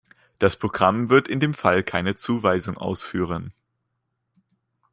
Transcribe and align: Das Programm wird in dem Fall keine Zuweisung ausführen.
Das 0.39 0.55
Programm 0.55 1.09
wird 1.11 1.27
in 1.27 1.39
dem 1.39 1.53
Fall 1.53 1.83
keine 1.83 2.15
Zuweisung 2.15 2.75
ausführen. 2.79 3.53